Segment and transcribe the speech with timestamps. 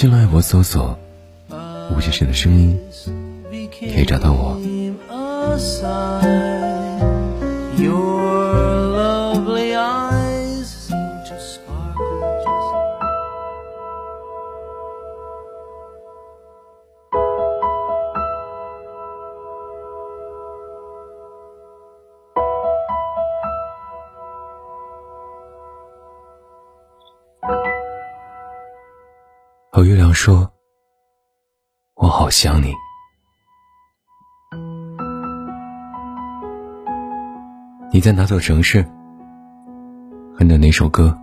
[0.00, 0.96] 新浪微博搜索
[1.90, 2.78] “吴先生的声音”，
[3.80, 4.56] 可以找到我。
[30.18, 30.50] 说
[31.94, 32.74] ：“我好想你。”
[37.92, 38.84] 你在哪座城市？
[40.36, 41.16] 哼着哪首歌？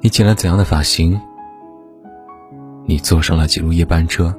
[0.00, 1.20] 你剪了怎样的发型？
[2.84, 4.36] 你坐上了几路夜班车？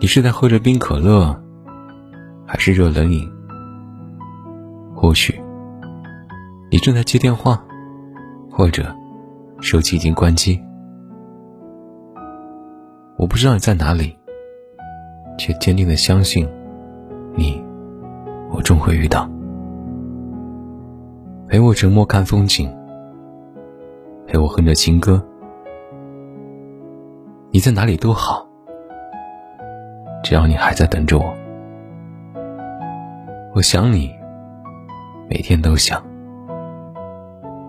[0.00, 1.40] 你是在喝着冰可乐，
[2.44, 3.32] 还是热冷饮？
[4.96, 5.40] 或许
[6.72, 7.64] 你正在接电话，
[8.50, 8.96] 或者
[9.60, 10.60] 手机已经关机。
[13.16, 14.16] 我不知道你在哪里，
[15.36, 16.48] 却坚定的相信。
[17.36, 17.62] 你，
[18.50, 19.30] 我终会遇到。
[21.46, 22.72] 陪我沉默看风景，
[24.26, 25.22] 陪我哼着情歌。
[27.50, 28.46] 你在哪里都好，
[30.22, 31.34] 只要你还在等着我。
[33.54, 34.10] 我想你，
[35.28, 36.02] 每天都想。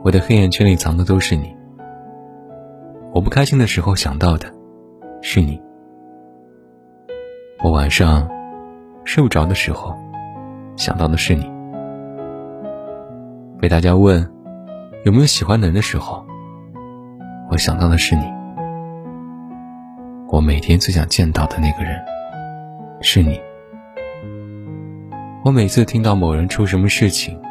[0.03, 1.55] 我的黑眼圈里藏的都是你。
[3.14, 4.52] 我不开心的时候想到的，
[5.22, 5.61] 是你。
[7.64, 8.27] 我晚上。
[9.04, 9.98] 睡不着的时候，
[10.77, 11.44] 想到的是你；
[13.60, 14.32] 被大家问
[15.04, 16.23] 有没有喜欢的人的时候，
[17.49, 18.22] 我想到的是你。
[20.30, 21.99] 我每天最想见到的那个人，
[23.02, 23.42] 是你。
[25.43, 27.42] 我每次听到某人出什么事情，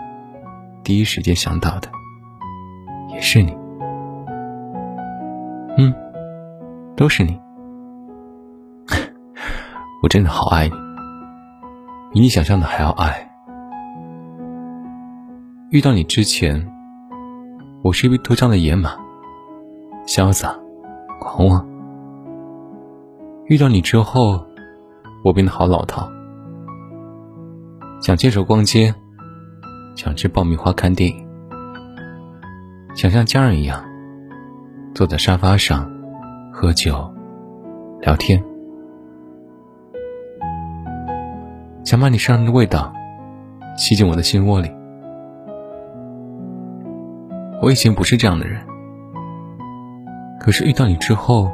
[0.85, 1.91] 第一时间想到的，
[3.13, 3.53] 也是你。
[5.81, 5.95] 嗯，
[6.95, 7.41] 都是你。
[10.05, 10.75] 我真的好爱你。
[12.13, 13.27] 比你想象的还要爱。
[15.71, 16.71] 遇到你之前，
[17.83, 18.91] 我是一匹脱缰的野马，
[20.07, 20.55] 潇洒、
[21.19, 21.67] 狂妄。
[23.47, 24.45] 遇到你之后，
[25.25, 26.07] 我变得好老套，
[28.03, 28.95] 想牵手逛街，
[29.97, 31.27] 想吃爆米花看电影，
[32.95, 33.83] 想像家人一样
[35.01, 35.91] 坐在沙发上
[36.53, 37.11] 喝酒、
[38.03, 38.39] 聊天。
[41.85, 42.93] 想把你身上的味道
[43.79, 44.71] 吸进我的心窝里。
[47.63, 48.61] 我以前不是这样的人，
[50.39, 51.51] 可是遇到你之后，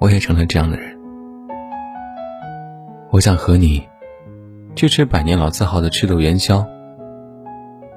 [0.00, 0.98] 我也成了这样的人。
[3.12, 3.88] 我想和你
[4.74, 6.66] 去吃百年老字号的赤豆元宵，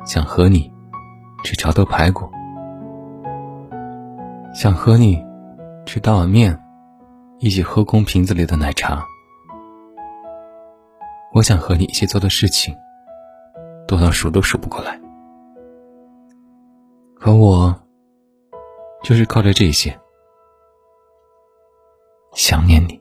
[0.05, 0.71] 想和你
[1.43, 2.29] 吃桥头排骨，
[4.53, 5.23] 想和你
[5.85, 6.59] 吃大碗面，
[7.39, 9.05] 一起喝空瓶子里的奶茶。
[11.33, 12.75] 我想和你一起做的事情，
[13.87, 14.99] 多到数都数不过来。
[17.15, 17.73] 可我，
[19.03, 19.97] 就是靠着这些，
[22.33, 22.98] 想念你。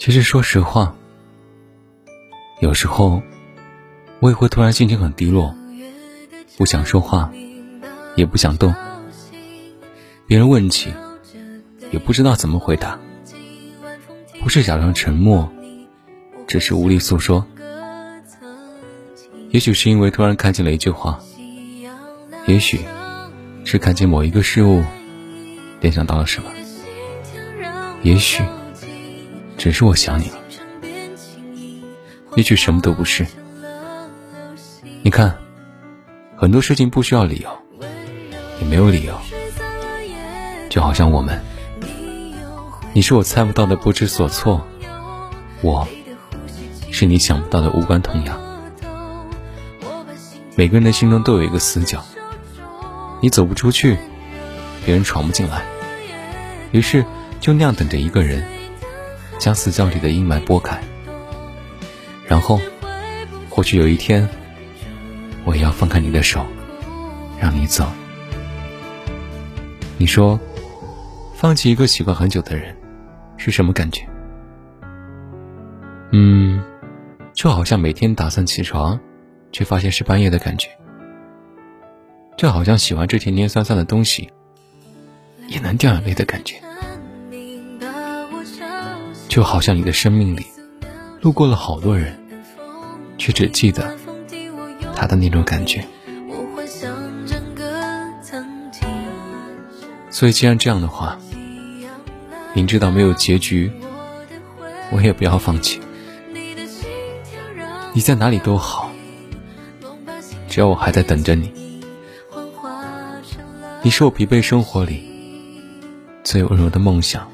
[0.00, 0.94] 其实，说实话。
[2.60, 3.22] 有时候，
[4.20, 5.54] 我也会突然心情很低落，
[6.56, 7.30] 不想说话，
[8.16, 8.74] 也不想动。
[10.26, 10.90] 别人问起，
[11.90, 12.98] 也不知道怎么回答。
[14.40, 15.46] 不是假装沉默，
[16.46, 17.46] 只是无力诉说。
[19.50, 21.20] 也许是因为突然看见了一句话，
[22.46, 22.80] 也许
[23.66, 24.82] 是看见某一个事物，
[25.82, 26.50] 联想到了什么。
[28.02, 28.42] 也许
[29.60, 30.38] 只是我想你了。
[32.34, 33.26] 也许什么都不是。
[35.02, 35.36] 你看，
[36.34, 37.50] 很多事情不需要理由，
[38.58, 39.14] 也没有理由。
[40.70, 41.38] 就好像我们，
[42.94, 44.66] 你是我猜不到的不知所措，
[45.60, 45.86] 我
[46.90, 48.40] 是你想不到的无关痛痒。
[50.56, 52.02] 每个人的心中都有一个死角，
[53.20, 53.98] 你走不出去，
[54.86, 55.66] 别人闯不进来。
[56.72, 57.04] 于是
[57.40, 58.42] 就那样等着一个人，
[59.40, 60.78] 将死角里的阴霾拨开，
[62.28, 62.60] 然后，
[63.48, 64.28] 或许有一天，
[65.46, 66.44] 我也要放开你的手，
[67.40, 67.90] 让你走。
[69.96, 70.38] 你说，
[71.34, 72.76] 放弃一个喜欢很久的人，
[73.38, 74.06] 是什么感觉？
[76.12, 76.62] 嗯，
[77.32, 79.00] 就好像每天打算起床，
[79.52, 80.68] 却发现是半夜的感觉；
[82.36, 84.30] 就好像喜欢这甜甜酸酸的东西，
[85.48, 86.56] 也能掉眼泪的感觉；
[89.30, 90.44] 就好像你的生命里，
[91.20, 92.18] 路过了好多人，
[93.16, 93.96] 却只记得
[94.96, 95.86] 他的那种感觉。
[100.10, 101.16] 所以，既然这样的话，
[102.54, 103.70] 明知道没有结局，
[104.90, 105.80] 我也不要放弃。
[107.92, 108.90] 你在哪里都好，
[110.48, 111.52] 只要我还在等着你。
[113.82, 115.08] 你是我疲惫生活里
[116.24, 117.30] 最温柔的梦想。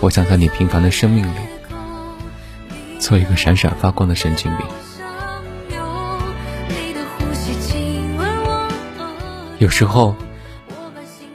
[0.00, 1.38] 我想在你平凡的生命里，
[2.98, 4.66] 做一个闪闪发光的神经病。
[9.58, 10.14] 有时候。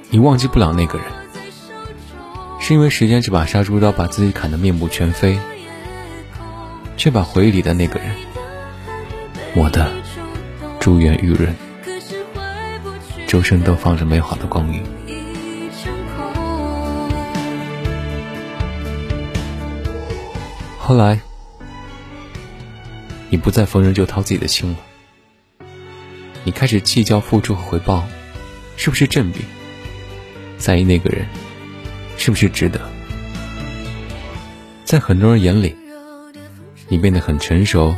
[0.09, 1.07] 你忘记不了那个人，
[2.59, 5.39] 是因为时间这把杀猪刀把自己砍得面目全非，
[6.97, 8.11] 却把回忆里的那个人
[9.55, 9.91] 磨得
[10.79, 11.55] 珠圆玉润，
[13.25, 14.83] 周身都放着美好的光影。
[20.85, 21.17] 后来，
[23.29, 24.77] 你不再逢人就掏自己的心了，
[26.43, 28.03] 你开始计较付出和回报
[28.75, 29.45] 是不是正比。
[30.57, 31.25] 在意那个人
[32.17, 32.81] 是不是值得？
[34.83, 35.73] 在很多人眼里，
[36.89, 37.95] 你变得很成熟，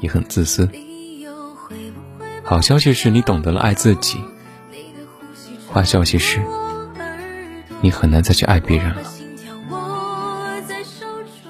[0.00, 0.68] 也很自私。
[2.42, 4.18] 好消息是你懂得了爱自己，
[5.72, 6.42] 坏消息是，
[7.80, 9.02] 你很难再去爱别人了。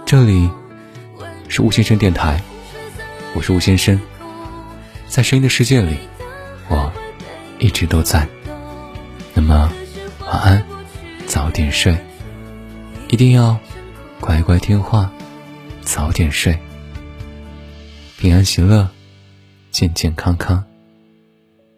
[0.04, 0.50] 这里
[1.58, 2.40] 是吴先生电台，
[3.34, 4.00] 我是吴先生，
[5.08, 5.99] 在声音的世界里，
[6.69, 6.93] 我
[7.58, 8.28] 一直都在。
[9.34, 9.69] 那么。
[10.25, 10.64] 晚安，
[11.26, 11.99] 早点睡，
[13.08, 13.58] 一定要
[14.20, 15.10] 乖乖听话，
[15.81, 16.56] 早点睡，
[18.19, 18.88] 平安喜乐，
[19.72, 20.64] 健健康康。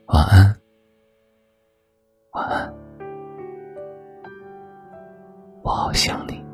[0.08, 0.56] 晚安，
[2.32, 2.74] 晚安，
[5.62, 6.49] 我好想你。